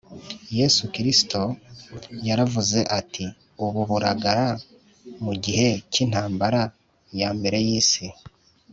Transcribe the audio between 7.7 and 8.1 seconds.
Isi